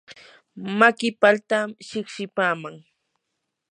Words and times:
maki 0.79 1.09
paltami 1.21 1.73
shiqshipaaman. 1.87 2.75